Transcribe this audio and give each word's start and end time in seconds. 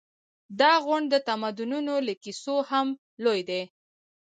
دا 0.59 0.71
غونډ 0.85 1.05
د 1.11 1.15
تمدنونو 1.27 1.93
له 2.07 2.13
کیسو 2.23 2.55
هم 2.69 2.87
لوی 3.23 3.41
دی. 3.49 3.61